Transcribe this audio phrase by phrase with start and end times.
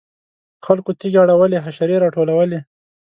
[0.65, 2.59] خلکو تیږې اړولې حشرې راټولولې.